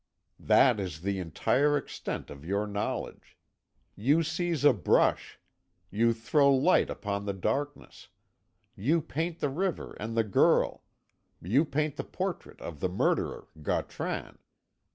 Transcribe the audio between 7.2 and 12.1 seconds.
the darkness you paint the river and the girl you paint the